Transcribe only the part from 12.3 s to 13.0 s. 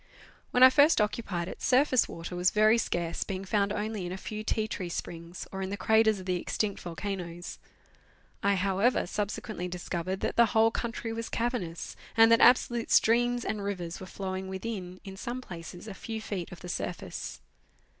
that absolute